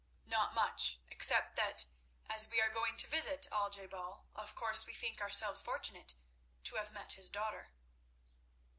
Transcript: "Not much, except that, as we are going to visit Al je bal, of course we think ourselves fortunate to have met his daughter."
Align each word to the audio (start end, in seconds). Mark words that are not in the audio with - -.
"Not 0.25 0.55
much, 0.55 0.99
except 1.09 1.57
that, 1.57 1.85
as 2.27 2.47
we 2.49 2.59
are 2.59 2.71
going 2.71 2.97
to 2.97 3.07
visit 3.07 3.45
Al 3.51 3.69
je 3.69 3.85
bal, 3.85 4.25
of 4.33 4.55
course 4.55 4.87
we 4.87 4.93
think 4.93 5.21
ourselves 5.21 5.61
fortunate 5.61 6.15
to 6.63 6.75
have 6.77 6.91
met 6.91 7.13
his 7.13 7.29
daughter." 7.29 7.71